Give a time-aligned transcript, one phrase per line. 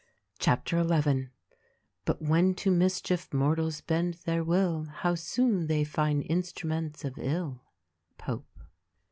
[0.39, 1.29] CHAPTER XL
[2.05, 7.19] "But when to mischief mortals bend their will How soon they find fit instruments of
[7.19, 7.61] ill."—
[8.17, 8.57] Pope.